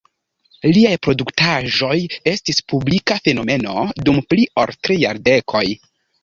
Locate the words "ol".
4.63-4.75